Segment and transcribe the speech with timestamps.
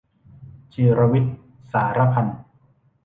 [0.73, 1.35] จิรวิทย์
[1.71, 2.39] สาระพันธ์